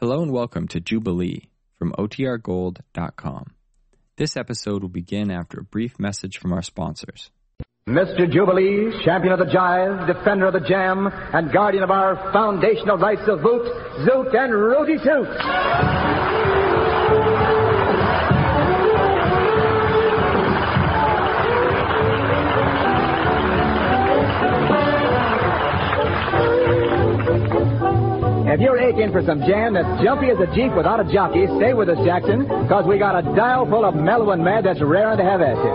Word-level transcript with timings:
Hello 0.00 0.22
and 0.22 0.30
welcome 0.30 0.68
to 0.68 0.78
Jubilee 0.78 1.50
from 1.76 1.92
OTRGold.com. 1.98 3.46
This 4.16 4.36
episode 4.36 4.82
will 4.82 4.88
begin 4.88 5.28
after 5.28 5.58
a 5.58 5.64
brief 5.64 5.98
message 5.98 6.38
from 6.38 6.52
our 6.52 6.62
sponsors. 6.62 7.32
Mr. 7.88 8.30
Jubilee, 8.30 8.92
champion 9.04 9.32
of 9.32 9.40
the 9.40 9.52
jive, 9.52 10.06
defender 10.06 10.46
of 10.46 10.52
the 10.52 10.60
jam, 10.60 11.08
and 11.08 11.52
guardian 11.52 11.82
of 11.82 11.90
our 11.90 12.32
foundational 12.32 12.96
rights 12.96 13.22
of 13.26 13.40
Voot, 13.40 13.66
Zoot, 14.06 14.36
and 14.36 14.52
Rooty 14.52 14.98
Toot. 14.98 16.17
If 28.48 28.64
you're 28.64 28.80
aching 28.80 29.12
for 29.12 29.20
some 29.28 29.44
jam 29.44 29.74
that's 29.76 30.00
jumpy 30.00 30.32
as 30.32 30.40
a 30.40 30.48
Jeep 30.56 30.72
without 30.72 31.04
a 31.04 31.06
jockey, 31.12 31.44
stay 31.60 31.76
with 31.76 31.92
us, 31.92 32.00
Jackson, 32.00 32.48
because 32.48 32.88
we 32.88 32.96
got 32.96 33.12
a 33.12 33.20
dial 33.36 33.68
full 33.68 33.84
of 33.84 33.94
mellow 33.94 34.32
and 34.32 34.42
mad 34.42 34.64
that's 34.64 34.80
raring 34.80 35.20
to 35.20 35.24
have 35.24 35.44
at 35.44 35.52
you. 35.52 35.74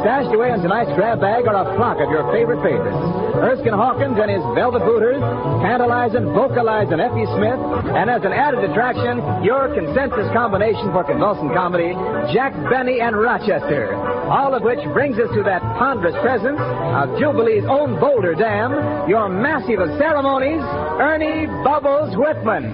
Stashed 0.00 0.32
away 0.32 0.48
in 0.48 0.64
tonight's 0.64 0.88
grab 0.96 1.20
bag 1.20 1.44
are 1.44 1.52
a 1.52 1.76
flock 1.76 2.00
of 2.00 2.08
your 2.08 2.24
favorite 2.32 2.64
favorites. 2.64 2.96
Erskine 3.36 3.76
Hawkins 3.76 4.16
and 4.16 4.32
his 4.32 4.40
Velvet 4.56 4.80
Booters, 4.88 5.20
tantalizing, 5.60 6.32
vocalizing 6.32 6.96
Effie 6.96 7.28
Smith, 7.36 7.60
and 7.92 8.08
as 8.08 8.24
an 8.24 8.32
added 8.32 8.64
attraction, 8.72 9.20
your 9.44 9.68
consensus 9.76 10.24
combination 10.32 10.96
for 10.96 11.04
convulsing 11.04 11.52
comedy, 11.52 11.92
Jack 12.32 12.56
Benny 12.72 13.04
and 13.04 13.20
Rochester. 13.20 13.92
All 14.24 14.54
of 14.54 14.62
which 14.62 14.82
brings 14.94 15.18
us 15.18 15.28
to 15.34 15.42
that 15.44 15.60
ponderous 15.76 16.14
presence 16.22 16.58
of 16.58 17.18
Jubilee's 17.18 17.64
own 17.68 18.00
Boulder 18.00 18.34
Dam, 18.34 19.08
your 19.08 19.28
massive 19.28 19.78
of 19.80 19.98
ceremonies, 19.98 20.62
Ernie 20.98 21.46
Bubbles 21.62 22.16
Whitman. 22.16 22.72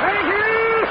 Thank 0.00 0.24
you. 0.24 0.86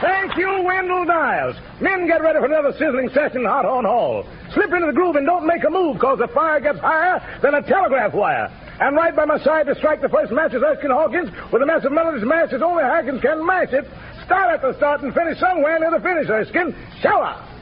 Thank 0.00 0.36
you, 0.36 0.62
Wendell 0.64 1.04
Niles. 1.06 1.56
Men, 1.80 2.08
get 2.08 2.20
ready 2.20 2.40
for 2.40 2.46
another 2.46 2.72
sizzling 2.72 3.08
session 3.14 3.44
hot 3.44 3.64
on 3.64 3.84
hall. 3.84 4.26
Slip 4.52 4.72
into 4.72 4.86
the 4.86 4.92
groove 4.92 5.14
and 5.14 5.24
don't 5.24 5.46
make 5.46 5.62
a 5.64 5.70
move, 5.70 5.94
because 5.94 6.18
the 6.18 6.28
fire 6.28 6.58
gets 6.60 6.80
higher 6.80 7.22
than 7.40 7.54
a 7.54 7.62
telegraph 7.62 8.14
wire. 8.14 8.50
And 8.80 8.94
right 8.94 9.14
by 9.14 9.24
my 9.24 9.38
side 9.42 9.66
to 9.66 9.74
strike 9.74 10.00
the 10.00 10.08
first 10.08 10.30
match 10.30 10.54
is 10.54 10.62
Erskine 10.62 10.90
Hawkins 10.90 11.30
with 11.52 11.62
a 11.62 11.66
massive 11.66 11.90
melodies 11.90 12.24
match 12.24 12.52
only 12.62 12.84
Hawkins 12.84 13.20
can 13.20 13.44
match 13.44 13.72
it. 13.72 13.86
Start 14.24 14.54
at 14.54 14.62
the 14.62 14.76
start 14.76 15.02
and 15.02 15.12
finish 15.12 15.38
somewhere 15.40 15.78
near 15.80 15.90
the 15.90 16.00
finish, 16.00 16.28
Erskine. 16.28 16.74
Shower! 17.02 17.57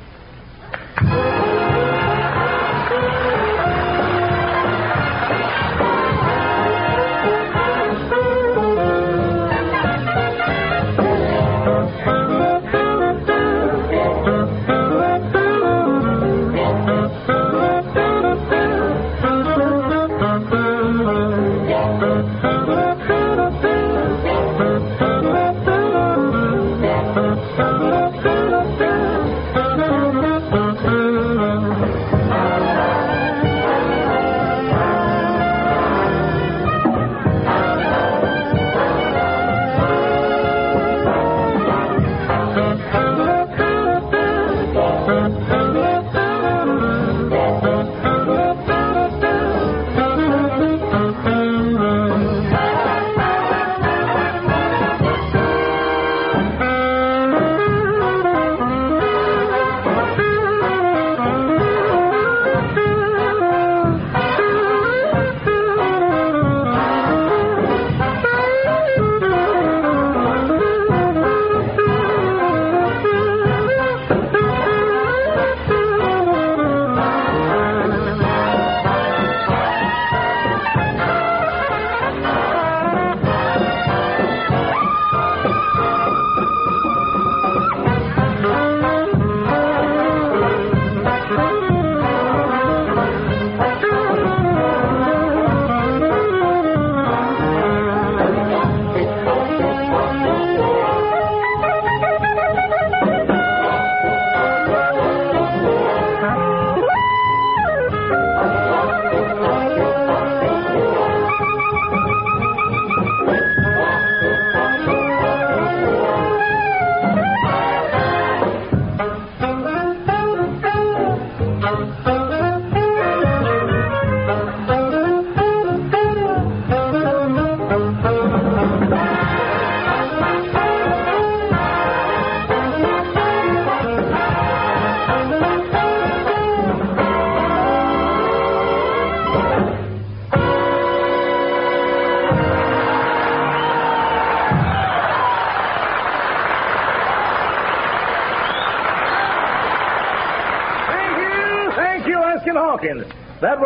Thank 22.01 22.45
you. 22.45 22.56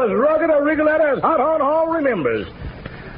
Was 0.00 0.16
rugged 0.16 0.48
a 0.48 0.54
Rigoletta 0.64 1.18
as 1.18 1.20
Hot 1.20 1.40
Horn 1.40 1.60
Hall 1.60 1.86
remembers. 1.88 2.46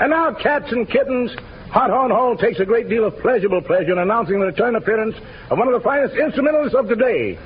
And 0.00 0.10
now, 0.10 0.34
cats 0.34 0.72
and 0.72 0.82
kittens, 0.90 1.30
Hot 1.70 1.90
Horn 1.90 2.10
Hall 2.10 2.36
takes 2.36 2.58
a 2.58 2.64
great 2.64 2.88
deal 2.88 3.04
of 3.06 3.16
pleasurable 3.20 3.62
pleasure 3.62 3.92
in 3.92 3.98
announcing 3.98 4.40
the 4.40 4.46
return 4.46 4.74
appearance 4.74 5.14
of 5.48 5.58
one 5.58 5.68
of 5.68 5.74
the 5.74 5.84
finest 5.84 6.16
instrumentalists 6.16 6.74
of 6.74 6.88
today. 6.88 7.38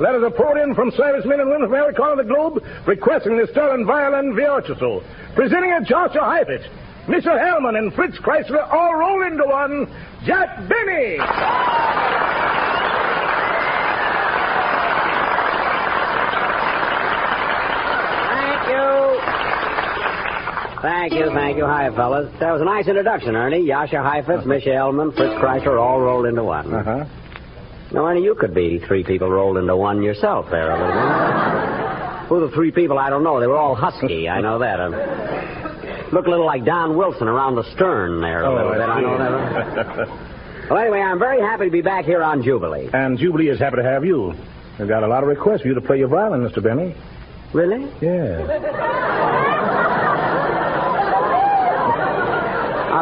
Letters 0.00 0.24
are 0.24 0.30
poured 0.34 0.58
in 0.58 0.74
from 0.74 0.90
servicemen 0.90 1.38
and 1.38 1.50
women 1.50 1.68
from 1.68 1.78
every 1.78 1.94
corner 1.94 2.20
of 2.20 2.26
the 2.26 2.34
globe 2.34 2.64
requesting 2.84 3.38
the 3.38 3.46
sterling 3.52 3.86
violin 3.86 4.34
virtuoso. 4.34 5.04
Presenting 5.36 5.70
it, 5.70 5.86
Jascha 5.86 6.18
Heifetz, 6.18 6.66
Mischa 7.06 7.30
Elman, 7.30 7.76
and 7.76 7.94
Fritz 7.94 8.18
Kreisler 8.18 8.66
all 8.74 8.96
roll 8.96 9.22
into 9.22 9.44
one, 9.46 9.86
Jack 10.26 10.66
Benny. 10.68 11.22
Thank 18.34 18.68
you. 18.68 18.94
Thank 20.84 21.14
you, 21.14 21.30
thank 21.32 21.56
you. 21.56 21.64
Hi, 21.64 21.88
fellas. 21.96 22.28
That 22.40 22.52
was 22.52 22.60
a 22.60 22.64
nice 22.66 22.86
introduction, 22.86 23.34
Ernie. 23.34 23.64
Jascha 23.66 24.02
Heifetz, 24.04 24.44
Mischa 24.44 24.74
Elman, 24.76 25.12
Fritz 25.12 25.32
Kreisler, 25.40 25.80
all 25.80 25.98
rolled 25.98 26.26
into 26.26 26.44
one. 26.44 26.74
Uh-huh. 26.74 27.04
Now, 27.90 28.04
Ernie, 28.06 28.22
you 28.22 28.34
could 28.34 28.52
be 28.54 28.80
three 28.86 29.02
people 29.02 29.30
rolled 29.30 29.56
into 29.56 29.74
one 29.74 30.02
yourself 30.02 30.46
there 30.50 30.70
a 30.70 30.76
little 30.76 30.92
bit. 30.92 32.28
Who 32.28 32.40
the 32.48 32.54
three 32.54 32.70
people, 32.70 32.98
I 32.98 33.08
don't 33.08 33.22
know. 33.24 33.40
They 33.40 33.46
were 33.46 33.56
all 33.56 33.74
husky. 33.74 34.28
I 34.28 34.42
know 34.42 34.58
that. 34.58 34.78
Uh, 34.78 36.08
look 36.12 36.26
a 36.26 36.30
little 36.30 36.44
like 36.44 36.66
Don 36.66 36.98
Wilson 36.98 37.28
around 37.28 37.54
the 37.56 37.64
stern 37.74 38.20
there 38.20 38.42
a 38.42 38.50
Oh, 38.50 38.54
little 38.54 38.72
bit. 38.72 38.80
I 38.82 39.00
know 39.00 39.16
that. 39.18 40.68
Well, 40.70 40.78
anyway, 40.80 41.00
I'm 41.00 41.18
very 41.18 41.40
happy 41.40 41.64
to 41.66 41.70
be 41.70 41.82
back 41.82 42.04
here 42.04 42.22
on 42.22 42.42
Jubilee. 42.42 42.90
and 42.92 43.16
Jubilee 43.18 43.48
is 43.48 43.58
happy 43.58 43.76
to 43.76 43.82
have 43.84 44.04
you. 44.04 44.34
They've 44.78 44.88
got 44.88 45.02
a 45.02 45.06
lot 45.06 45.22
of 45.22 45.28
requests 45.30 45.62
for 45.62 45.68
you 45.68 45.74
to 45.74 45.80
play 45.80 45.96
your 45.98 46.08
violin, 46.08 46.40
Mr. 46.46 46.62
Benny. 46.62 46.94
Really? 47.54 47.90
Yeah. 48.02 49.43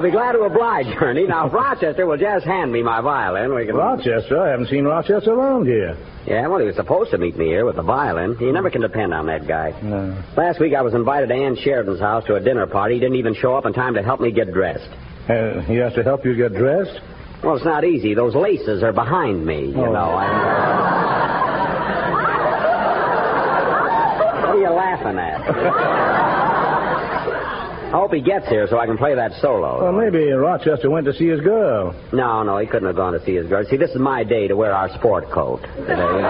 I'll 0.02 0.08
be 0.08 0.12
glad 0.12 0.32
to 0.32 0.40
oblige, 0.40 0.86
Ernie. 1.00 1.28
Now, 1.28 1.48
Rochester 1.52 2.04
will 2.06 2.16
just 2.16 2.44
hand 2.44 2.72
me 2.72 2.82
my 2.82 3.00
violin, 3.00 3.54
we 3.54 3.66
can. 3.66 3.76
Rochester? 3.76 4.36
I 4.42 4.50
haven't 4.50 4.66
seen 4.66 4.82
Rochester 4.84 5.30
around 5.32 5.66
here. 5.66 5.96
Yeah, 6.26 6.48
well, 6.48 6.58
he 6.58 6.66
was 6.66 6.74
supposed 6.74 7.12
to 7.12 7.18
meet 7.18 7.36
me 7.36 7.44
here 7.46 7.64
with 7.64 7.76
the 7.76 7.82
violin. 7.82 8.36
You 8.40 8.52
never 8.52 8.68
can 8.68 8.80
depend 8.80 9.14
on 9.14 9.26
that 9.26 9.46
guy. 9.46 9.70
No. 9.80 10.20
Last 10.36 10.58
week 10.58 10.74
I 10.74 10.82
was 10.82 10.94
invited 10.94 11.28
to 11.28 11.34
Ann 11.34 11.56
Sheridan's 11.62 12.00
house 12.00 12.24
to 12.26 12.34
a 12.34 12.40
dinner 12.40 12.66
party. 12.66 12.94
He 12.94 13.00
didn't 13.00 13.14
even 13.14 13.32
show 13.34 13.54
up 13.54 13.64
in 13.64 13.72
time 13.74 13.94
to 13.94 14.02
help 14.02 14.20
me 14.20 14.32
get 14.32 14.52
dressed. 14.52 14.88
Uh, 15.28 15.60
he 15.60 15.76
has 15.76 15.92
to 15.94 16.02
help 16.02 16.24
you 16.24 16.34
get 16.34 16.52
dressed? 16.54 16.98
Well, 17.44 17.54
it's 17.54 17.64
not 17.64 17.84
easy. 17.84 18.12
Those 18.14 18.34
laces 18.34 18.82
are 18.82 18.92
behind 18.92 19.46
me, 19.46 19.66
you 19.66 19.76
Oh. 19.86 19.92
know. 19.92 20.10
I... 20.18 20.26
What 24.46 24.56
are 24.56 24.58
you 24.60 24.70
laughing 24.70 25.18
at? 25.18 26.31
I 27.92 27.96
hope 27.96 28.12
he 28.14 28.22
gets 28.22 28.48
here 28.48 28.66
so 28.70 28.78
I 28.78 28.86
can 28.86 28.96
play 28.96 29.14
that 29.14 29.32
solo. 29.42 29.82
Well, 29.82 29.92
maybe 29.92 30.30
Rochester 30.32 30.88
went 30.90 31.04
to 31.06 31.12
see 31.12 31.28
his 31.28 31.42
girl. 31.42 31.94
No, 32.12 32.42
no, 32.42 32.56
he 32.56 32.66
couldn't 32.66 32.86
have 32.86 32.96
gone 32.96 33.12
to 33.12 33.22
see 33.24 33.34
his 33.34 33.46
girl. 33.48 33.64
See, 33.68 33.76
this 33.76 33.90
is 33.90 33.98
my 34.00 34.24
day 34.24 34.48
to 34.48 34.56
wear 34.56 34.72
our 34.72 34.88
sport 34.94 35.30
coat. 35.30 35.60
Today. 35.76 36.22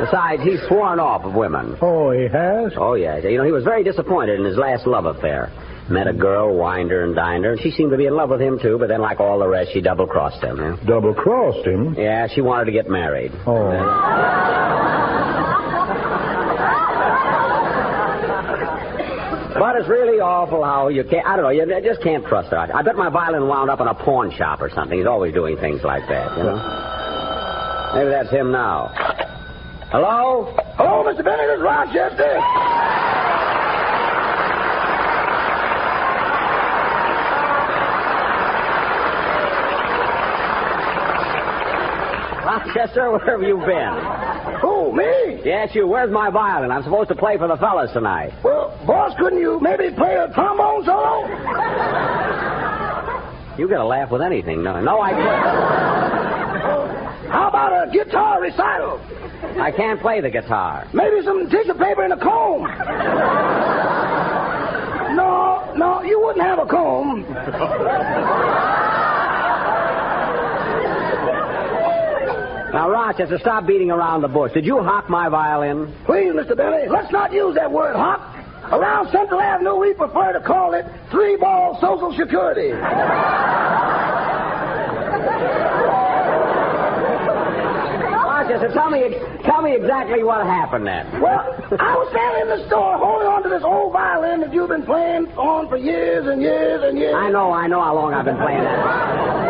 Besides, 0.00 0.42
he's 0.44 0.60
sworn 0.68 1.00
off 1.00 1.24
of 1.24 1.34
women. 1.34 1.76
Oh, 1.82 2.12
he 2.12 2.28
has? 2.28 2.72
Oh, 2.76 2.94
yes. 2.94 3.24
You 3.24 3.36
know, 3.38 3.44
he 3.44 3.50
was 3.50 3.64
very 3.64 3.82
disappointed 3.82 4.38
in 4.38 4.46
his 4.46 4.56
last 4.56 4.86
love 4.86 5.06
affair. 5.06 5.50
Met 5.90 6.06
a 6.06 6.12
girl, 6.12 6.54
wined 6.56 6.90
her 6.92 7.02
and 7.02 7.16
dined 7.16 7.44
her, 7.44 7.52
and 7.52 7.60
she 7.60 7.72
seemed 7.72 7.90
to 7.90 7.96
be 7.96 8.06
in 8.06 8.14
love 8.14 8.30
with 8.30 8.40
him, 8.40 8.58
too, 8.62 8.78
but 8.78 8.88
then, 8.88 9.00
like 9.00 9.18
all 9.18 9.38
the 9.40 9.48
rest, 9.48 9.72
she 9.72 9.80
double 9.80 10.06
crossed 10.06 10.42
him. 10.44 10.56
huh? 10.58 10.76
Double 10.86 11.14
crossed 11.14 11.66
him. 11.66 11.94
Yeah, 11.94 12.28
she 12.32 12.42
wanted 12.42 12.66
to 12.66 12.72
get 12.72 12.88
married. 12.88 13.32
Oh. 13.46 13.70
But 19.58 19.74
it's 19.76 19.88
really 19.88 20.20
awful 20.20 20.62
how 20.62 20.86
you 20.88 21.02
can't, 21.02 21.26
I 21.26 21.34
don't 21.34 21.44
know, 21.44 21.50
you 21.50 21.66
just 21.82 22.02
can't 22.02 22.24
trust 22.26 22.50
her. 22.50 22.58
I, 22.58 22.78
I 22.78 22.82
bet 22.82 22.94
my 22.94 23.10
violin 23.10 23.48
wound 23.48 23.70
up 23.70 23.80
in 23.80 23.88
a 23.88 23.94
pawn 23.94 24.30
shop 24.36 24.62
or 24.62 24.70
something. 24.70 24.98
He's 24.98 25.06
always 25.06 25.34
doing 25.34 25.56
things 25.56 25.82
like 25.82 26.06
that, 26.08 26.36
you 26.38 26.44
know? 26.44 27.94
Maybe 27.94 28.10
that's 28.10 28.30
him 28.30 28.52
now. 28.52 28.92
Hello? 29.90 30.54
Hello, 30.76 31.02
Mr. 31.02 31.24
Benny, 31.24 31.46
this 31.46 31.56
is 31.56 31.62
Rochester. 31.62 32.38
Rochester, 42.44 43.10
where 43.10 43.26
have 43.26 43.42
you 43.42 43.56
been? 43.58 44.60
Who, 44.60 44.92
me? 44.92 45.40
Yes, 45.44 45.70
you. 45.74 45.86
Where's 45.86 46.10
my 46.10 46.30
violin? 46.30 46.70
I'm 46.70 46.82
supposed 46.82 47.08
to 47.08 47.14
play 47.14 47.38
for 47.38 47.48
the 47.48 47.56
fellas 47.56 47.90
tonight. 47.92 48.32
Well, 48.42 48.67
boss, 48.88 49.12
couldn't 49.18 49.38
you 49.38 49.60
maybe 49.60 49.94
play 49.94 50.16
a 50.16 50.32
trombone 50.32 50.82
solo? 50.84 51.28
You 53.58 53.68
gotta 53.68 53.84
laugh 53.84 54.10
with 54.10 54.22
anything. 54.22 54.62
No, 54.62 54.80
no, 54.80 55.00
I 55.00 55.10
couldn't. 55.10 55.44
How 57.30 57.48
about 57.50 57.88
a 57.88 57.90
guitar 57.92 58.40
recital? 58.40 58.98
I 59.60 59.70
can't 59.76 60.00
play 60.00 60.22
the 60.22 60.30
guitar. 60.30 60.88
Maybe 60.94 61.22
some 61.22 61.50
tissue 61.50 61.74
paper 61.74 62.02
and 62.02 62.14
a 62.14 62.16
comb. 62.16 62.62
No, 65.14 65.72
no, 65.76 66.02
you 66.02 66.18
wouldn't 66.20 66.44
have 66.44 66.58
a 66.58 66.66
comb. 66.66 67.26
Now, 72.72 72.90
Rochester, 72.90 73.38
stop 73.38 73.66
beating 73.66 73.90
around 73.90 74.22
the 74.22 74.28
bush. 74.28 74.52
Did 74.52 74.64
you 74.64 74.82
hock 74.82 75.10
my 75.10 75.28
violin? 75.28 75.92
Please, 76.06 76.32
Mr. 76.32 76.56
Benny, 76.56 76.88
let's 76.88 77.10
not 77.10 77.32
use 77.32 77.54
that 77.54 77.70
word 77.70 77.96
hop. 77.96 78.37
Around 78.72 79.10
Central 79.10 79.40
Avenue, 79.40 79.76
we 79.76 79.94
prefer 79.94 80.32
to 80.32 80.40
call 80.40 80.74
it 80.74 80.84
three 81.10 81.36
ball 81.36 81.78
social 81.80 82.12
security. 82.12 82.72
Rochester, 88.48 88.72
tell 88.72 88.90
me, 88.90 89.16
tell 89.44 89.62
me 89.62 89.74
exactly 89.74 90.22
what 90.22 90.44
happened 90.46 90.86
then. 90.86 91.20
Well, 91.20 91.40
I 91.78 91.94
was 91.96 92.08
standing 92.10 92.42
in 92.42 92.48
the 92.60 92.66
store 92.68 92.96
holding 92.96 93.26
on 93.28 93.42
to 93.42 93.48
this 93.48 93.62
old 93.64 93.92
violin 93.92 94.40
that 94.40 94.52
you've 94.54 94.68
been 94.68 94.84
playing 94.84 95.26
on 95.36 95.68
for 95.68 95.76
years 95.76 96.26
and 96.26 96.40
years 96.40 96.82
and 96.84 96.96
years. 96.96 97.14
I 97.14 97.30
know, 97.30 97.52
I 97.52 97.66
know 97.66 97.82
how 97.82 97.94
long 97.94 98.14
I've 98.14 98.24
been 98.24 98.36
playing 98.36 98.62
that. 98.64 99.47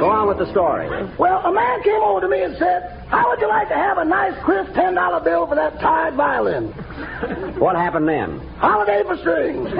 Go 0.00 0.10
on 0.10 0.28
with 0.28 0.38
the 0.38 0.50
story. 0.50 0.88
Well, 1.18 1.40
a 1.44 1.52
man 1.52 1.82
came 1.82 2.02
over 2.02 2.20
to 2.20 2.28
me 2.28 2.42
and 2.42 2.56
said, 2.58 3.04
How 3.08 3.28
would 3.30 3.40
you 3.40 3.48
like 3.48 3.68
to 3.68 3.74
have 3.74 3.98
a 3.98 4.04
nice, 4.04 4.34
crisp 4.44 4.72
$10 4.72 5.24
bill 5.24 5.46
for 5.46 5.54
that 5.54 5.80
tired 5.80 6.14
violin? 6.14 6.68
What 7.58 7.76
happened 7.76 8.08
then? 8.08 8.38
Holiday 8.58 9.02
for 9.06 9.16
strings. 9.18 9.70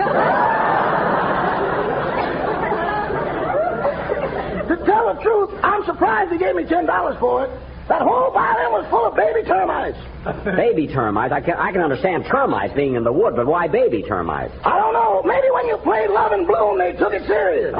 to 4.69 4.76
tell 4.85 5.14
the 5.14 5.20
truth, 5.23 5.50
I'm 5.62 5.85
surprised 5.85 6.32
he 6.32 6.38
gave 6.38 6.55
me 6.55 6.64
$10 6.64 7.20
for 7.20 7.44
it. 7.44 7.50
That 7.88 8.02
whole 8.02 8.32
violin 8.32 8.73
was 8.73 8.85
full 8.91 9.06
of 9.06 9.14
baby 9.14 9.47
termites. 9.47 9.99
Baby 10.44 10.88
termites. 10.88 11.32
I 11.32 11.41
can, 11.41 11.55
I 11.55 11.70
can 11.70 11.82
understand 11.82 12.25
termites 12.26 12.75
being 12.75 12.97
in 12.97 13.05
the 13.05 13.12
wood, 13.12 13.37
but 13.37 13.47
why 13.47 13.69
baby 13.69 14.02
termites? 14.02 14.52
I 14.64 14.76
don't 14.76 14.93
know. 14.93 15.23
Maybe 15.25 15.47
when 15.55 15.69
you 15.69 15.76
played 15.79 16.11
Love 16.11 16.32
in 16.32 16.47
Bloom, 16.47 16.79
they 16.79 16.93
took 16.99 17.12
it 17.12 17.23
serious. 17.29 17.75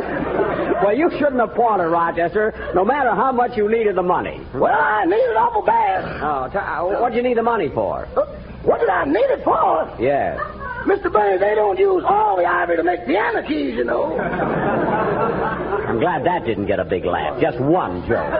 You, 0.00 0.74
well, 0.84 0.96
you 0.96 1.10
shouldn't 1.18 1.40
have 1.40 1.54
pawned 1.54 1.80
it, 1.82 1.86
Rochester, 1.86 2.72
no 2.74 2.84
matter 2.84 3.10
how 3.10 3.32
much 3.32 3.56
you 3.56 3.68
needed 3.70 3.96
the 3.96 4.02
money. 4.02 4.40
Well, 4.54 4.72
I 4.72 5.04
need 5.04 5.16
it 5.16 5.36
awful 5.36 5.62
bad. 5.62 6.04
Oh, 6.22 6.48
t- 6.50 6.58
uh, 6.58 7.00
what'd 7.00 7.16
you 7.16 7.22
need 7.22 7.36
the 7.36 7.42
money 7.42 7.68
for? 7.74 8.06
Uh, 8.16 8.24
What 8.62 8.80
did 8.80 8.88
I 8.88 9.04
need 9.04 9.30
it 9.30 9.44
for? 9.44 9.96
Yes. 10.00 10.38
Mr. 10.86 11.12
Benny, 11.12 11.38
they 11.38 11.54
don't 11.56 11.78
use 11.78 12.04
all 12.06 12.36
the 12.36 12.44
ivory 12.44 12.76
to 12.76 12.82
make 12.84 13.06
piano 13.06 13.42
keys, 13.42 13.74
you 13.74 13.84
know. 13.84 14.16
I'm 14.18 15.98
glad 15.98 16.24
that 16.24 16.44
didn't 16.44 16.66
get 16.66 16.78
a 16.78 16.84
big 16.84 17.04
laugh. 17.04 17.40
Just 17.40 17.58
one 17.60 18.06
joke. 18.06 18.32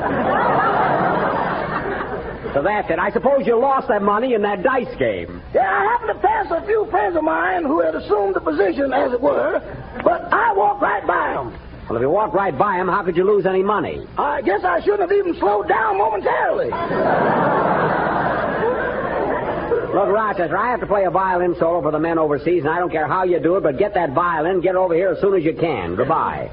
So 2.56 2.62
that's 2.62 2.88
it. 2.88 2.98
I 2.98 3.10
suppose 3.10 3.46
you 3.46 3.60
lost 3.60 3.88
that 3.88 4.00
money 4.00 4.32
in 4.32 4.40
that 4.40 4.62
dice 4.62 4.88
game. 4.98 5.42
Yeah, 5.52 5.68
I 5.68 5.84
happened 5.92 6.08
to 6.16 6.26
pass 6.26 6.46
a 6.50 6.64
few 6.64 6.86
friends 6.90 7.14
of 7.14 7.22
mine 7.22 7.64
who 7.64 7.82
had 7.82 7.94
assumed 7.94 8.34
the 8.34 8.40
position, 8.40 8.94
as 8.94 9.12
it 9.12 9.20
were, 9.20 9.60
but 10.02 10.32
I 10.32 10.54
walked 10.54 10.80
right 10.80 11.06
by 11.06 11.34
them. 11.34 11.52
Well, 11.86 11.96
if 11.96 12.00
you 12.00 12.08
walked 12.08 12.34
right 12.34 12.56
by 12.56 12.76
him, 12.76 12.88
how 12.88 13.04
could 13.04 13.14
you 13.14 13.24
lose 13.24 13.44
any 13.44 13.62
money? 13.62 14.06
I 14.16 14.40
guess 14.40 14.64
I 14.64 14.80
shouldn't 14.80 15.02
have 15.02 15.12
even 15.12 15.38
slowed 15.38 15.68
down 15.68 15.98
momentarily. 15.98 16.70
Look, 19.92 20.08
Rochester, 20.08 20.56
I 20.56 20.70
have 20.70 20.80
to 20.80 20.86
play 20.86 21.04
a 21.04 21.10
violin 21.10 21.56
solo 21.58 21.82
for 21.82 21.90
the 21.90 22.00
men 22.00 22.18
overseas, 22.18 22.62
and 22.62 22.70
I 22.70 22.78
don't 22.78 22.90
care 22.90 23.06
how 23.06 23.24
you 23.24 23.38
do 23.38 23.56
it, 23.56 23.64
but 23.64 23.76
get 23.76 23.92
that 23.92 24.14
violin, 24.14 24.62
get 24.62 24.70
it 24.70 24.78
over 24.78 24.94
here 24.94 25.10
as 25.10 25.20
soon 25.20 25.36
as 25.36 25.44
you 25.44 25.52
can. 25.52 25.94
Goodbye. 25.94 26.50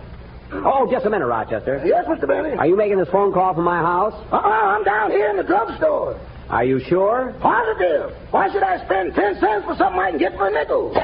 Oh, 0.66 0.88
just 0.92 1.06
a 1.06 1.10
minute, 1.10 1.26
Rochester. 1.28 1.82
Yes, 1.86 2.06
Mr. 2.06 2.28
Benny. 2.28 2.56
Are 2.58 2.68
you 2.68 2.76
making 2.78 2.98
this 3.00 3.10
phone 3.10 3.34
call 3.34 3.54
from 3.56 3.64
my 3.66 3.80
house? 3.82 4.14
Uh-uh, 4.32 4.38
I'm 4.38 4.84
down 4.84 5.12
here 5.12 5.30
in 5.30 5.38
the 5.38 5.44
drugstore. 5.44 6.20
Are 6.50 6.64
you 6.64 6.80
sure? 6.88 7.34
Positive. 7.42 8.12
Why 8.32 8.52
should 8.52 8.64
I 8.64 8.84
spend 8.86 9.16
ten 9.16 9.40
cents 9.40 9.66
for 9.66 9.76
something 9.76 10.00
I 10.00 10.12
can 10.12 10.20
get 10.20 10.36
for 10.38 10.48
a 10.48 10.52
nickel? 10.52 10.94
I 10.96 11.02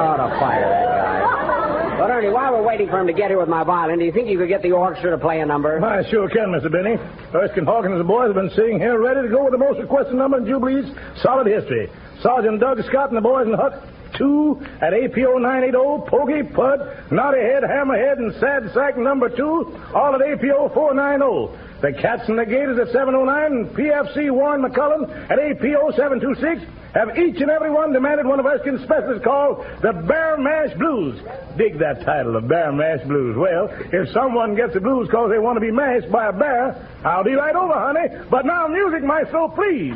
ought 0.00 0.16
to 0.16 0.28
fire 0.40 0.68
that 0.68 0.86
guy. 0.86 1.98
But, 1.98 2.10
Ernie, 2.10 2.30
while 2.30 2.52
we're 2.52 2.62
waiting 2.66 2.88
for 2.88 3.00
him 3.00 3.06
to 3.08 3.12
get 3.12 3.28
here 3.30 3.38
with 3.40 3.48
my 3.48 3.64
violin, 3.64 3.98
do 3.98 4.04
you 4.04 4.12
think 4.12 4.28
you 4.28 4.38
could 4.38 4.48
get 4.48 4.62
the 4.62 4.70
orchestra 4.72 5.10
to 5.10 5.18
play 5.18 5.40
a 5.40 5.46
number? 5.46 5.84
I 5.84 6.08
sure 6.08 6.28
can, 6.28 6.48
Mr. 6.54 6.70
Benny. 6.70 6.96
Erskine 7.34 7.64
Hawkins 7.66 7.92
and 7.92 8.00
the 8.00 8.04
boys 8.08 8.26
have 8.28 8.36
been 8.36 8.50
sitting 8.54 8.78
here 8.78 8.98
ready 9.00 9.22
to 9.22 9.28
go 9.28 9.42
with 9.44 9.52
the 9.52 9.58
most 9.58 9.80
requested 9.80 10.14
number 10.14 10.38
in 10.38 10.46
Jubilee's 10.46 10.86
solid 11.22 11.46
history. 11.48 11.90
Sergeant 12.22 12.60
Doug 12.60 12.78
Scott 12.88 13.08
and 13.10 13.16
the 13.16 13.20
boys 13.20 13.46
in 13.48 13.54
Hut 13.54 13.82
2 14.18 14.66
at 14.82 14.92
APO 14.92 15.38
980, 15.38 16.10
Pokey, 16.10 16.42
Pud, 16.54 17.10
Naughty 17.10 17.40
Head, 17.40 17.62
Hammerhead, 17.62 18.18
and 18.18 18.34
Sad 18.40 18.70
Sack 18.74 18.98
number 18.98 19.28
2, 19.28 19.92
all 19.94 20.14
at 20.14 20.20
APO 20.20 20.74
490. 20.74 21.68
The 21.80 21.92
Cats 21.92 22.28
and 22.28 22.38
the 22.38 22.44
Gators 22.44 22.78
at 22.78 22.92
709 22.92 23.52
and 23.52 23.68
PFC 23.70 24.32
Warren 24.32 24.62
McCullum 24.62 25.08
at 25.30 25.38
APO 25.38 25.92
726 25.92 26.66
have 26.94 27.16
each 27.16 27.40
and 27.40 27.50
every 27.50 27.70
one 27.70 27.92
demanded 27.92 28.26
one 28.26 28.40
of 28.40 28.46
Erskine's 28.46 28.82
specials 28.82 29.22
called 29.22 29.64
the 29.82 29.92
Bear 29.92 30.36
Mash 30.38 30.76
Blues. 30.76 31.20
Dig 31.56 31.78
that 31.78 32.02
title, 32.04 32.32
the 32.32 32.40
Bear 32.40 32.72
Mash 32.72 33.06
Blues. 33.06 33.36
Well, 33.36 33.68
if 33.92 34.08
someone 34.12 34.56
gets 34.56 34.74
the 34.74 34.80
blues 34.80 35.06
because 35.06 35.30
they 35.30 35.38
want 35.38 35.56
to 35.56 35.60
be 35.60 35.70
mashed 35.70 36.10
by 36.10 36.28
a 36.28 36.32
bear, 36.32 36.74
I'll 37.04 37.22
be 37.22 37.34
right 37.34 37.54
over, 37.54 37.74
honey. 37.74 38.26
But 38.28 38.46
now, 38.46 38.66
music, 38.66 39.04
maestro, 39.04 39.48
please. 39.48 39.94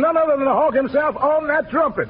None 0.00 0.16
other 0.16 0.36
than 0.36 0.44
the 0.44 0.52
Hawk 0.52 0.74
himself 0.74 1.16
on 1.16 1.46
that 1.48 1.70
trumpet. 1.70 2.08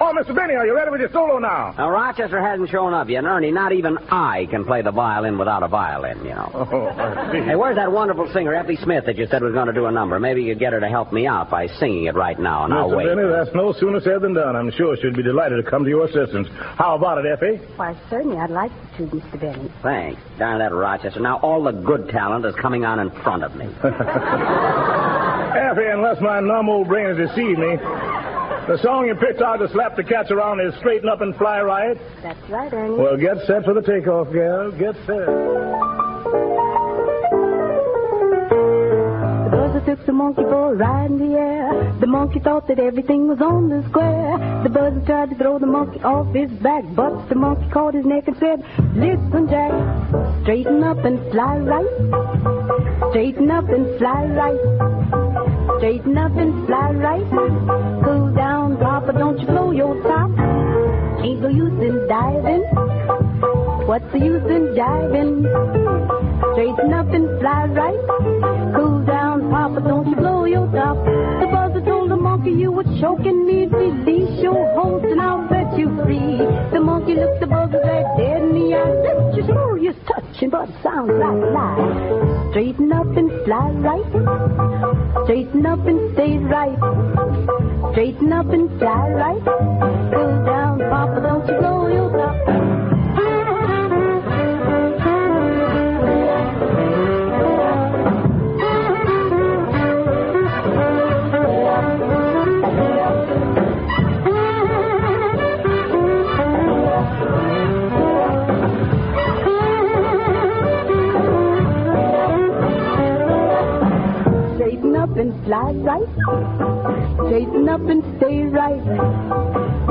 Oh, 0.00 0.14
Mr. 0.16 0.32
Benny, 0.32 0.54
are 0.54 0.64
you 0.64 0.76
ready 0.76 0.92
with 0.92 1.00
your 1.00 1.10
solo 1.10 1.40
now? 1.40 1.74
Now, 1.76 1.90
Rochester 1.90 2.40
hasn't 2.40 2.70
shown 2.70 2.94
up 2.94 3.08
yet, 3.08 3.18
and 3.18 3.26
Ernie, 3.26 3.50
not 3.50 3.72
even 3.72 3.98
I 3.98 4.46
can 4.48 4.64
play 4.64 4.80
the 4.80 4.92
violin 4.92 5.38
without 5.38 5.64
a 5.64 5.68
violin, 5.68 6.18
you 6.18 6.36
know. 6.36 6.50
Oh, 6.54 6.86
I 6.86 7.32
see. 7.32 7.40
Hey, 7.40 7.56
where's 7.56 7.74
that 7.74 7.90
wonderful 7.90 8.30
singer, 8.32 8.54
Effie 8.54 8.76
Smith, 8.76 9.06
that 9.06 9.16
you 9.18 9.26
said 9.26 9.42
was 9.42 9.54
going 9.54 9.66
to 9.66 9.72
do 9.72 9.86
a 9.86 9.90
number? 9.90 10.20
Maybe 10.20 10.42
you 10.44 10.54
could 10.54 10.60
get 10.60 10.72
her 10.72 10.78
to 10.78 10.88
help 10.88 11.12
me 11.12 11.26
out 11.26 11.50
by 11.50 11.66
singing 11.66 12.04
it 12.04 12.14
right 12.14 12.38
now, 12.38 12.64
and 12.64 12.72
I'll 12.74 12.90
Mr. 12.90 12.96
wait. 12.96 13.06
Benny, 13.08 13.28
that's 13.28 13.50
no 13.56 13.72
sooner 13.72 14.00
said 14.00 14.22
than 14.22 14.34
done. 14.34 14.54
I'm 14.54 14.70
sure 14.70 14.96
she'd 15.02 15.16
be 15.16 15.24
delighted 15.24 15.64
to 15.64 15.68
come 15.68 15.82
to 15.82 15.90
your 15.90 16.04
assistance. 16.04 16.46
How 16.76 16.94
about 16.94 17.18
it, 17.18 17.26
Effie? 17.32 17.56
Why, 17.74 18.00
certainly, 18.08 18.36
I'd 18.36 18.50
like 18.50 18.70
to, 18.98 19.02
Mr. 19.02 19.40
Benny. 19.40 19.68
Thanks. 19.82 20.20
Darn 20.38 20.60
that 20.60 20.72
Rochester. 20.72 21.18
Now 21.18 21.40
all 21.40 21.64
the 21.64 21.72
good 21.72 22.08
talent 22.10 22.44
is 22.46 22.54
coming 22.62 22.84
on 22.84 23.00
in 23.00 23.10
front 23.22 23.42
of 23.42 23.56
me. 23.56 23.66
Effie, 25.56 25.86
unless 25.92 26.20
my 26.20 26.40
numb 26.40 26.68
old 26.68 26.88
brain 26.88 27.06
has 27.16 27.16
deceived 27.28 27.58
me, 27.58 27.76
the 28.68 28.78
song 28.82 29.06
you 29.06 29.14
picked 29.14 29.40
out 29.40 29.56
to 29.56 29.68
slap 29.72 29.96
the 29.96 30.04
cats 30.04 30.30
around 30.30 30.60
is 30.60 30.74
Straighten 30.78 31.08
Up 31.08 31.20
and 31.22 31.34
Fly 31.36 31.62
Right. 31.62 31.96
That's 32.22 32.50
right, 32.50 32.72
Ernie. 32.72 32.94
Well, 32.94 33.16
get 33.16 33.38
set 33.46 33.64
for 33.64 33.72
the 33.74 33.80
takeoff, 33.82 34.32
gal. 34.32 34.70
Get 34.72 34.94
set. 35.06 35.24
The 39.44 39.56
buzzer 39.56 39.80
took 39.86 40.04
the 40.04 40.12
monkey 40.12 40.42
for 40.42 40.72
a 40.72 40.76
ride 40.76 41.10
in 41.10 41.18
the 41.18 41.38
air. 41.38 41.96
The 42.00 42.06
monkey 42.06 42.40
thought 42.40 42.68
that 42.68 42.78
everything 42.78 43.26
was 43.28 43.40
on 43.40 43.70
the 43.70 43.82
square. 43.88 44.36
The 44.62 44.68
buzzer 44.68 45.00
tried 45.06 45.30
to 45.30 45.36
throw 45.36 45.58
the 45.58 45.66
monkey 45.66 46.00
off 46.00 46.34
his 46.34 46.50
back, 46.60 46.84
but 46.94 47.28
the 47.30 47.36
monkey 47.36 47.70
caught 47.70 47.94
his 47.94 48.04
neck 48.04 48.28
and 48.28 48.36
said, 48.36 48.60
Listen, 48.94 49.48
Jack, 49.48 49.72
straighten 50.42 50.84
up 50.84 50.98
and 51.04 51.18
fly 51.32 51.56
right. 51.56 53.10
Straighten 53.12 53.50
up 53.50 53.68
and 53.70 53.98
fly 53.98 54.26
right. 54.26 54.97
Straighten 55.78 56.18
up 56.18 56.36
and 56.36 56.66
fly 56.66 56.90
right. 56.90 57.24
Cool 58.04 58.34
down, 58.34 58.76
Papa, 58.78 59.12
don't 59.12 59.38
you 59.38 59.46
blow 59.46 59.70
your 59.70 59.94
top. 60.02 60.30
Ain't 61.22 61.40
no 61.40 61.48
use 61.48 61.80
in 61.80 62.06
diving. 62.08 62.62
What's 63.86 64.10
the 64.12 64.18
use 64.18 64.42
in 64.50 64.74
diving? 64.74 65.46
Straighten 66.52 66.92
up 66.92 67.06
and 67.14 67.40
fly 67.40 67.66
right. 67.66 68.74
Cool 68.74 69.04
down, 69.06 69.50
Papa, 69.50 69.80
don't 69.86 70.08
you 70.08 70.16
blow 70.16 70.44
your 70.44 70.66
top. 70.72 70.96
The 71.40 71.46
buzzer 71.46 71.84
told 71.84 72.10
the 72.10 72.16
monkey 72.16 72.50
you 72.50 72.72
were 72.72 72.88
choking 73.00 73.46
me. 73.46 73.66
Release 73.66 74.42
your 74.42 74.58
host 74.74 75.04
and 75.04 75.20
I'll 75.20 75.48
bet 75.48 75.78
you 75.78 75.94
free. 76.04 76.38
The 76.72 76.80
monkey 76.80 77.14
looked 77.14 77.40
the 77.40 77.46
buzzer 77.46 77.80
right 77.84 78.06
dead 78.18 78.42
in 78.42 78.52
the 78.52 78.74
eye. 78.74 78.94
That's 79.06 79.36
just 79.36 79.48
curious 79.48 79.96
touching, 80.06 80.50
but 80.50 80.68
sounds 80.82 81.12
like 81.12 81.54
lie. 81.54 82.50
Straighten 82.50 82.92
up 82.92 83.06
and 83.16 83.30
fly 83.44 83.70
right. 83.70 84.87
Straighten 85.28 85.66
up 85.66 85.86
and 85.86 86.14
stay 86.14 86.38
right. 86.38 86.78
Straighten 87.92 88.32
up 88.32 88.46
and 88.46 88.78
fly 88.78 89.10
right. 89.10 89.44
Cool 89.44 90.44
down, 90.46 90.78
Papa, 90.78 91.20
don't 91.20 91.46
you 91.46 91.58
blow 91.58 91.77
Straighten 117.38 117.68
up 117.68 117.82
and 117.82 118.02
stay 118.16 118.42
right. 118.46 118.82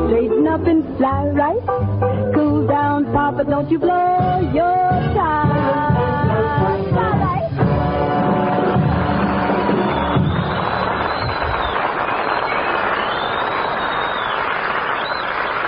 Straighten 0.10 0.48
up 0.48 0.68
and 0.68 0.84
fly 0.98 1.28
right. 1.28 2.34
Cool 2.36 2.68
down, 2.68 3.06
Papa, 3.14 3.46
don't 3.46 3.72
you 3.72 3.80
blow 3.80 4.52
your 4.54 4.92
top. 5.16 5.48
Fly 6.92 7.14
right. 7.24 7.48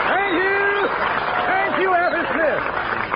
Thank 0.09 0.33
you. 0.35 0.89
Thank 1.47 1.79
you, 1.79 1.89
Smith. 2.33 2.63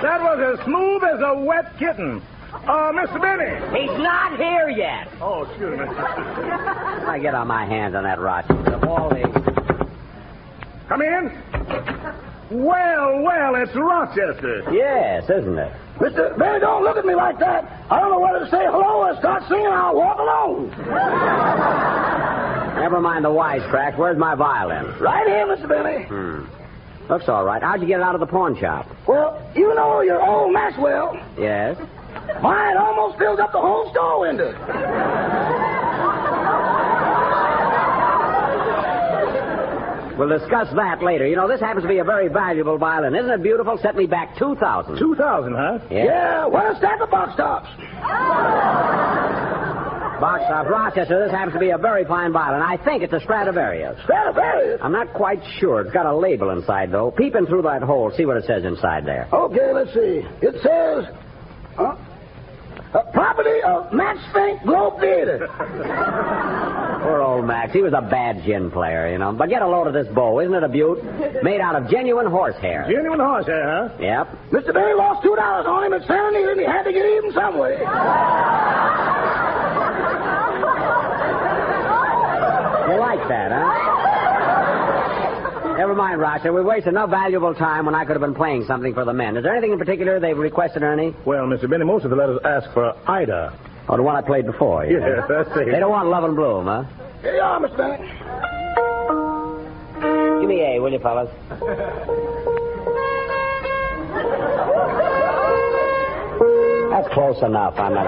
That 0.00 0.20
was 0.22 0.58
as 0.58 0.64
smooth 0.64 1.02
as 1.04 1.20
a 1.20 1.34
wet 1.44 1.78
kitten. 1.78 2.22
Uh, 2.62 2.92
Mr. 2.92 3.20
Benny. 3.20 3.78
He's 3.78 3.98
not 3.98 4.38
here 4.38 4.70
yet. 4.70 5.08
Oh, 5.20 5.42
excuse 5.44 5.78
me. 5.78 5.84
I 5.86 7.18
get 7.20 7.34
on 7.34 7.46
my 7.48 7.66
hands 7.66 7.94
on 7.94 8.04
that 8.04 8.18
Rochester. 8.20 8.74
Of 8.74 8.84
all 8.84 9.08
the... 9.10 9.22
Come 10.88 11.02
in. 11.02 11.30
Well, 12.50 13.22
well, 13.22 13.54
it's 13.56 13.74
Rochester. 13.74 14.62
Yes, 14.72 15.24
isn't 15.24 15.58
it? 15.58 15.72
Mr. 15.98 16.36
Benny, 16.38 16.60
don't 16.60 16.84
look 16.84 16.96
at 16.96 17.04
me 17.04 17.14
like 17.14 17.38
that. 17.38 17.64
I 17.90 18.00
don't 18.00 18.10
know 18.10 18.20
whether 18.20 18.40
to 18.40 18.50
say 18.50 18.64
hello 18.64 19.06
or 19.06 19.16
start 19.18 19.42
singing. 19.48 19.66
I'll 19.66 19.94
walk 19.94 20.18
alone. 20.18 20.70
Never 22.80 23.00
mind 23.00 23.24
the 23.24 23.28
wisecracks. 23.30 23.96
Where's 23.98 24.18
my 24.18 24.34
violin? 24.34 24.98
Right 25.00 25.26
here, 25.26 25.46
Mr. 25.46 25.68
Benny. 25.68 26.04
Hmm. 26.04 26.44
Looks 27.10 27.28
all 27.28 27.44
right. 27.44 27.62
How'd 27.62 27.80
you 27.82 27.86
get 27.86 28.00
it 28.00 28.02
out 28.02 28.14
of 28.14 28.20
the 28.20 28.26
pawn 28.26 28.58
shop? 28.58 28.86
Well, 29.06 29.40
you 29.54 29.74
know 29.74 30.00
your 30.00 30.24
old 30.24 30.52
Maxwell. 30.52 31.16
Yes? 31.38 31.76
Mine 32.42 32.76
almost 32.76 33.18
fills 33.18 33.38
up 33.40 33.52
the 33.52 33.60
whole 33.60 33.90
store 33.90 34.20
window. 34.20 34.52
We'll 40.18 40.28
discuss 40.28 40.68
that 40.76 41.02
later. 41.02 41.26
You 41.26 41.34
know, 41.34 41.48
this 41.48 41.60
happens 41.60 41.82
to 41.82 41.88
be 41.88 41.98
a 41.98 42.04
very 42.04 42.28
valuable 42.28 42.78
violin. 42.78 43.16
Isn't 43.16 43.30
it 43.30 43.42
beautiful? 43.42 43.76
Set 43.82 43.96
me 43.96 44.06
back 44.06 44.38
2000 44.38 44.96
Two 44.96 45.16
thousand, 45.16 45.54
huh? 45.54 45.78
Yeah. 45.90 46.04
Yeah, 46.04 46.46
what 46.46 46.72
a 46.72 46.78
stack 46.78 47.00
of 47.00 47.10
box 47.10 47.36
tops. 47.36 47.68
Box 50.20 50.44
top 50.46 50.68
Rochester. 50.68 51.24
This 51.24 51.32
happens 51.32 51.54
to 51.54 51.58
be 51.58 51.70
a 51.70 51.78
very 51.78 52.04
fine 52.04 52.32
violin. 52.32 52.62
I 52.62 52.76
think 52.84 53.02
it's 53.02 53.12
a 53.12 53.18
Stradivarius. 53.20 53.98
Stradivarius. 54.04 54.80
I'm 54.84 54.92
not 54.92 55.12
quite 55.14 55.40
sure. 55.58 55.80
It's 55.80 55.90
got 55.92 56.06
a 56.06 56.14
label 56.16 56.50
inside, 56.50 56.92
though. 56.92 57.10
Peep 57.10 57.34
in 57.34 57.46
through 57.46 57.62
that 57.62 57.82
hole. 57.82 58.12
See 58.16 58.24
what 58.24 58.36
it 58.36 58.44
says 58.46 58.64
inside 58.64 59.04
there. 59.04 59.28
Okay, 59.32 59.72
let's 59.74 59.92
see. 59.92 60.22
It 60.46 60.54
says, 60.62 61.12
uh, 61.76 61.96
uh, 62.94 63.02
property 63.12 63.60
of 63.66 63.92
Max 63.92 64.18
Fink 64.32 64.62
Globe 64.62 65.00
Theater. 65.00 65.48
Poor 67.02 67.20
old 67.20 67.44
Max. 67.46 67.72
He 67.72 67.82
was 67.82 67.92
a 67.92 68.00
bad 68.00 68.42
gin 68.44 68.70
player, 68.70 69.10
you 69.12 69.18
know. 69.18 69.32
But 69.32 69.48
get 69.50 69.62
a 69.62 69.66
load 69.68 69.86
of 69.86 69.92
this 69.92 70.06
bow. 70.14 70.40
Isn't 70.40 70.54
it 70.54 70.62
a 70.62 70.68
beaut? 70.68 71.02
Made 71.42 71.60
out 71.60 71.76
of 71.76 71.90
genuine 71.90 72.26
horsehair. 72.26 72.86
Genuine 72.88 73.20
horsehair, 73.20 73.88
huh? 73.88 73.96
Yep. 74.00 74.28
Mr. 74.52 74.72
Benny 74.72 74.94
lost 74.94 75.22
two 75.22 75.36
dollars 75.36 75.66
on 75.66 75.84
him 75.84 75.92
at 75.92 76.08
Anita, 76.08 76.50
and 76.52 76.60
he 76.60 76.66
had 76.66 76.84
to 76.84 76.92
get 76.92 77.04
even 77.04 77.32
some 77.32 77.58
way. 77.58 77.76
You 82.84 83.00
like 83.00 83.28
that, 83.28 83.50
huh? 83.50 83.93
Never 85.84 85.94
mind, 85.96 86.18
Roger. 86.18 86.50
We 86.50 86.62
wasted 86.62 86.94
enough 86.94 87.10
valuable 87.10 87.54
time 87.54 87.84
when 87.84 87.94
I 87.94 88.06
could 88.06 88.12
have 88.12 88.22
been 88.22 88.34
playing 88.34 88.64
something 88.64 88.94
for 88.94 89.04
the 89.04 89.12
men. 89.12 89.36
Is 89.36 89.42
there 89.42 89.52
anything 89.52 89.72
in 89.72 89.78
particular 89.78 90.18
they've 90.18 90.34
requested, 90.34 90.82
Ernie? 90.82 91.14
Well, 91.26 91.44
Mr. 91.44 91.68
Benny, 91.68 91.84
most 91.84 92.04
of 92.04 92.10
the 92.10 92.16
letters 92.16 92.38
ask 92.42 92.72
for 92.72 92.94
Ida. 93.06 93.52
Oh, 93.90 93.96
the 93.98 94.02
one 94.02 94.16
I 94.16 94.22
played 94.22 94.46
before. 94.46 94.86
know. 94.86 94.90
Yes, 94.90 95.26
that's 95.28 95.50
it. 95.58 95.66
They 95.70 95.78
don't 95.78 95.90
want 95.90 96.08
Love 96.08 96.24
in 96.24 96.34
Bloom, 96.36 96.64
huh? 96.64 96.84
Here 97.20 97.34
you 97.34 97.42
are, 97.42 97.60
Mr. 97.60 97.76
Benny. 97.76 97.98
Give 100.40 100.48
me 100.48 100.62
A, 100.62 100.80
will 100.80 100.90
you, 100.90 101.00
fellas? 101.00 101.28
That's 106.90 107.08
close 107.12 107.42
enough. 107.42 107.74
I'm 107.76 107.92
not. 107.92 108.06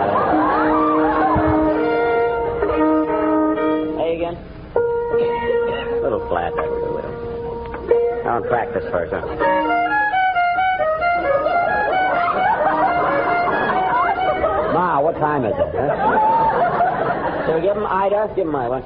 A 4.01 4.15
again. 4.17 4.37
A 4.37 6.01
little 6.03 6.27
flat. 6.31 6.55
That 6.57 6.76
a 8.37 8.41
practice 8.49 8.85
first. 8.91 9.13
Huh? 9.13 9.21
Ma, 14.75 15.01
what 15.01 15.17
time 15.17 15.45
is 15.45 15.55
it? 15.57 15.75
Huh? 15.75 17.47
So 17.47 17.61
give 17.61 17.77
him 17.77 17.87
Ida. 17.87 18.29
Give 18.37 18.47
him 18.47 18.53
my 18.53 18.67
lunch. 18.67 18.85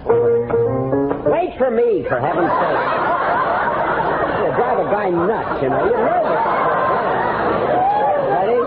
Wait 1.27 1.57
for 1.59 1.71
me, 1.71 2.05
for 2.09 2.21
heaven's 2.21 2.53
sake. 2.61 2.81
You 4.39 4.51
drive 4.55 4.79
a 4.79 4.85
guy 4.91 5.11
nuts, 5.11 5.63
you 5.63 5.69
know. 5.69 5.85
You're 5.85 5.99
nervous. 5.99 6.41
Ready? 8.31 8.59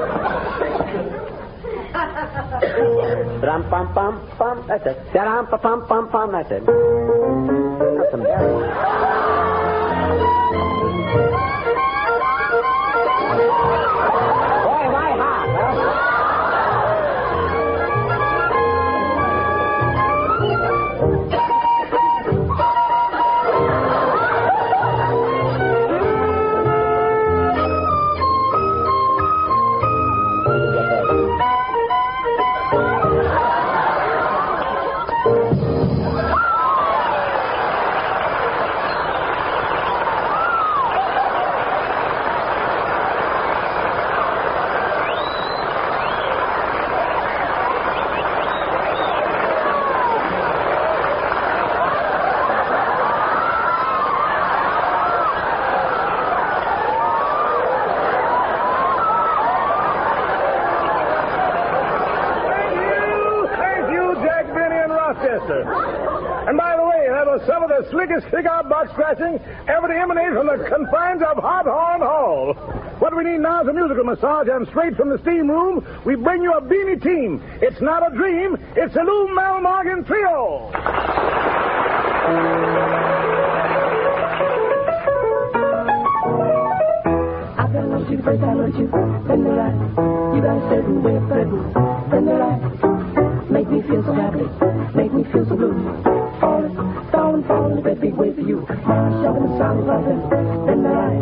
Dum 3.42 3.64
pum 3.70 3.94
pum 3.94 4.30
pum. 4.38 4.66
That's 4.68 4.86
it. 4.86 5.14
Dum 5.14 5.48
pum 5.48 5.86
pum 5.88 6.10
pum. 6.10 6.32
That's 6.32 6.52
it. 6.52 6.66
That's. 8.12 8.93
Thank 10.36 10.54
you. 10.54 11.63
And 74.24 74.68
straight 74.70 74.96
from 74.96 75.10
the 75.10 75.18
steam 75.20 75.50
room, 75.50 75.86
we 76.06 76.16
bring 76.16 76.42
you 76.42 76.54
a 76.54 76.62
beanie 76.62 77.02
team. 77.02 77.44
It's 77.62 77.82
not 77.82 78.10
a 78.10 78.16
dream, 78.16 78.58
it's 78.76 78.96
a 78.96 79.02
Lou 79.02 79.36
Mel 79.36 79.60
Morgan 79.60 80.06
Trio. 80.06 80.72
I 87.58 87.68
first 88.24 88.40
time 88.40 88.58
with 88.60 88.76
you, 88.76 88.88
then 89.28 89.44
the 89.44 89.50
right. 89.50 90.36
You 90.36 90.42
got 90.42 90.58
a 90.58 90.70
certain 90.70 91.04
way 91.04 91.16
of 91.18 91.28
then 92.10 92.26
the 92.26 92.34
right. 92.34 93.52
Make 93.52 93.70
me 93.70 93.82
feel 93.82 94.04
so 94.04 94.14
happy, 94.14 94.48
make 94.96 95.14
me 95.14 95.24
feel 95.34 95.46
so 95.46 95.56
blue. 95.58 96.53
Falling, 97.48 97.48
falling, 97.48 97.48
falling, 97.48 97.78
a 97.78 97.82
great 97.82 98.00
big 98.02 98.14
way 98.14 98.34
for 98.34 98.42
you. 98.42 98.66
And 98.68 99.58
sound 99.60 99.88
something, 99.88 100.30
then 100.66 100.84
the 100.84 100.90
right. 100.90 101.20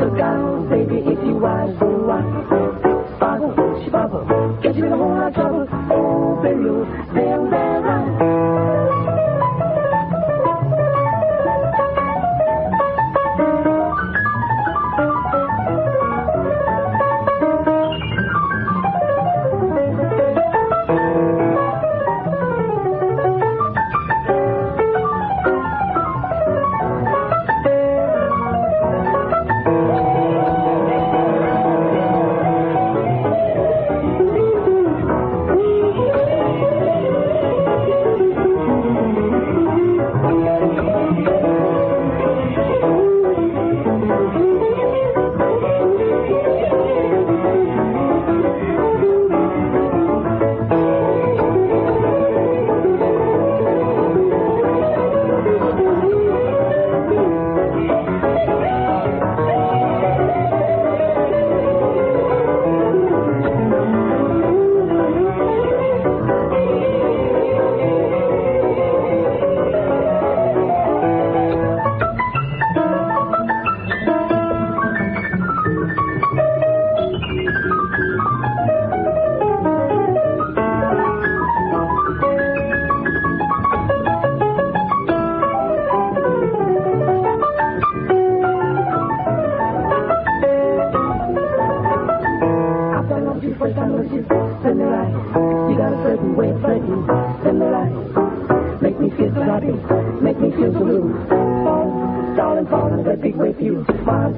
Look 0.00 0.20
out, 0.20 0.68
baby, 0.70 0.98
if 0.98 1.18
you 1.24 1.36
wise, 1.36 1.78
so 1.78 1.86
wise. 2.06 3.16
Sparkle, 3.16 3.84
sparkle, 3.86 4.58
get 4.62 4.76
you 4.76 4.86
in 4.86 4.92
a 4.92 4.96
whole 4.96 5.08
lot 5.08 5.28
of 5.28 5.34
trouble. 5.34 5.66
Oh, 5.90 6.40
baby, 6.42 6.62
then 7.14 7.50
the 7.50 7.95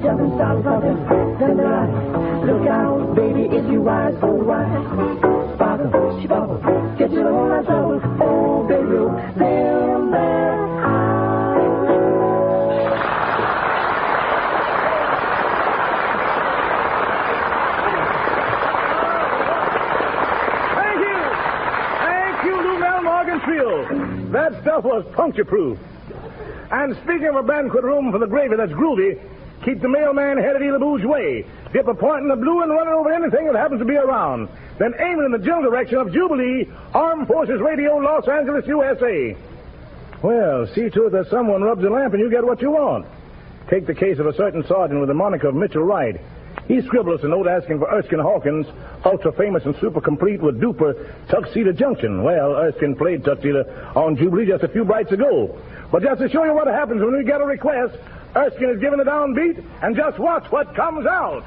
Jumping, 0.09 0.33
style, 0.37 0.63
something, 0.63 0.97
then. 1.37 1.89
Look 2.47 2.65
out, 2.67 3.13
baby, 3.15 3.43
if 3.43 3.69
you 3.69 3.79
rise, 3.81 4.15
oh, 4.23 4.41
rise. 4.41 5.53
Sparkle, 5.53 6.23
sparkle, 6.23 6.95
get 6.97 7.11
you 7.11 7.19
in 7.19 7.27
a 7.27 7.29
whole 7.29 7.47
lot 7.47 7.59
of 7.59 7.65
trouble. 7.67 8.01
Oh, 8.19 8.65
baby, 8.67 8.89
you, 22.45 22.55
Lou 22.63 22.79
Mel 22.79 23.03
That 24.31 24.59
stuff 24.63 24.83
was 24.85 25.05
puncture 25.13 25.45
proof. 25.45 25.77
And 26.71 26.95
speaking 27.03 27.27
of 27.27 27.35
a 27.35 27.43
banquet 27.43 27.83
room 27.83 28.11
for 28.11 28.17
the 28.17 28.25
gravy 28.25 28.55
that's 28.55 28.71
groovy, 28.71 29.19
keep 29.69 29.81
the 29.81 29.89
mailman 29.89 30.37
headed 30.37 30.63
either 30.63 30.79
booze 30.79 31.05
way. 31.05 31.45
Dip 31.73 31.87
a 31.87 31.93
point 31.93 32.23
in 32.23 32.27
the 32.27 32.35
blue 32.35 32.61
and 32.61 32.71
run 32.71 32.87
it 32.87 32.91
over 32.91 33.13
anything 33.13 33.45
that 33.45 33.55
happens 33.55 33.79
to 33.79 33.85
be 33.85 33.95
around. 33.95 34.49
Then 34.79 34.93
aim 34.99 35.19
it 35.19 35.25
in 35.25 35.31
the 35.31 35.37
general 35.37 35.69
direction 35.69 35.97
of 35.97 36.11
Jubilee, 36.11 36.67
Armed 36.93 37.27
Forces 37.27 37.61
Radio, 37.61 37.97
Los 37.97 38.27
Angeles, 38.27 38.65
USA. 38.65 39.37
Well, 40.23 40.67
see 40.73 40.89
to 40.89 41.05
it 41.05 41.11
that 41.11 41.27
someone 41.29 41.61
rubs 41.61 41.83
a 41.83 41.89
lamp 41.89 42.13
and 42.13 42.21
you 42.21 42.29
get 42.31 42.43
what 42.43 42.61
you 42.61 42.71
want. 42.71 43.05
Take 43.69 43.85
the 43.85 43.93
case 43.93 44.17
of 44.17 44.25
a 44.25 44.33
certain 44.33 44.65
sergeant 44.67 44.99
with 44.99 45.09
the 45.09 45.13
moniker 45.13 45.49
of 45.49 45.55
Mitchell 45.55 45.83
Wright. 45.83 46.19
He 46.67 46.81
scribbled 46.81 47.19
us 47.19 47.23
a 47.23 47.27
note 47.27 47.47
asking 47.47 47.79
for 47.79 47.89
Erskine 47.89 48.19
Hawkins, 48.19 48.65
ultra 49.05 49.31
famous 49.33 49.63
and 49.65 49.75
super 49.79 50.01
complete 50.01 50.41
with 50.41 50.59
duper 50.59 50.93
Tuxedo 51.29 51.71
Junction. 51.73 52.23
Well, 52.23 52.55
Erskine 52.55 52.95
played 52.95 53.23
Tuxedo 53.23 53.65
on 53.95 54.17
Jubilee 54.17 54.47
just 54.47 54.63
a 54.63 54.67
few 54.67 54.83
nights 54.83 55.11
ago. 55.11 55.57
But 55.91 56.03
just 56.03 56.21
to 56.21 56.29
show 56.29 56.43
you 56.43 56.53
what 56.53 56.67
happens 56.67 57.01
when 57.01 57.15
we 57.17 57.23
get 57.23 57.41
a 57.41 57.45
request, 57.45 57.95
Erskine 58.35 58.69
is 58.69 58.79
given 58.79 58.99
a 58.99 59.05
downbeat, 59.05 59.63
and 59.81 59.95
just 59.95 60.19
watch 60.19 60.45
what 60.51 60.75
comes 60.75 61.05
out. 61.05 61.43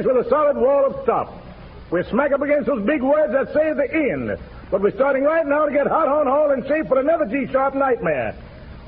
With 0.00 0.26
a 0.26 0.28
solid 0.28 0.56
wall 0.56 0.86
of 0.86 1.02
stop. 1.02 1.32
We're 1.90 2.08
smack 2.08 2.32
up 2.32 2.40
against 2.40 2.66
those 2.66 2.82
big 2.86 3.02
words 3.02 3.32
that 3.32 3.52
say 3.52 3.72
the 3.74 3.92
end. 3.92 4.38
But 4.70 4.80
we're 4.80 4.94
starting 4.94 5.24
right 5.24 5.46
now 5.46 5.66
to 5.66 5.72
get 5.72 5.86
hot 5.86 6.08
on 6.08 6.26
haul 6.26 6.50
and 6.50 6.66
shape 6.66 6.88
for 6.88 6.98
another 6.98 7.26
G-sharp 7.26 7.74
nightmare. 7.74 8.34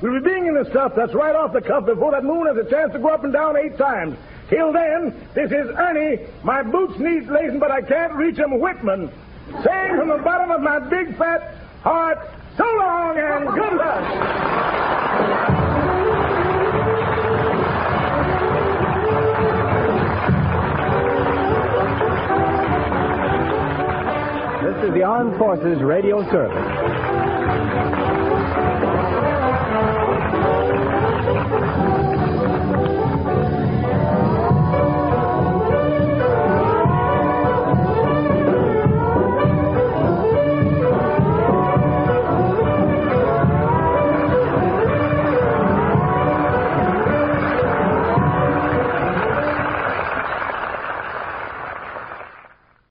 We'll 0.01 0.19
be 0.19 0.27
being 0.27 0.47
in 0.47 0.55
the 0.55 0.67
stuff 0.71 0.93
that's 0.95 1.13
right 1.13 1.35
off 1.35 1.53
the 1.53 1.61
cuff 1.61 1.85
before 1.85 2.11
that 2.11 2.23
moon 2.23 2.47
has 2.47 2.57
a 2.57 2.67
chance 2.69 2.91
to 2.93 2.99
go 2.99 3.09
up 3.09 3.23
and 3.23 3.31
down 3.31 3.55
eight 3.55 3.77
times. 3.77 4.17
Till 4.49 4.73
then, 4.73 5.13
this 5.35 5.51
is 5.51 5.69
Ernie. 5.77 6.25
My 6.43 6.63
boots 6.63 6.97
need 6.99 7.27
lacing, 7.27 7.59
but 7.59 7.71
I 7.71 7.81
can't 7.81 8.13
reach 8.13 8.39
'em 8.39 8.59
Whitman. 8.59 9.09
Saying 9.63 9.95
from 9.95 10.09
the 10.09 10.17
bottom 10.17 10.49
of 10.49 10.61
my 10.61 10.79
big 10.79 11.15
fat 11.17 11.55
heart, 11.83 12.17
so 12.57 12.65
long 12.77 13.17
and 13.17 13.47
good 13.53 13.73
luck. 13.73 14.54
Is 24.85 24.93
the 24.93 25.03
Armed 25.03 25.35
Forces 25.39 25.81
Radio 25.81 26.21
Service. 26.29 26.74